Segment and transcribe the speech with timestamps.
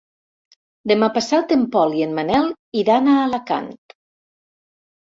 [0.91, 2.51] Demà passat en Pol i en Manel
[2.85, 3.73] iran a Alacant.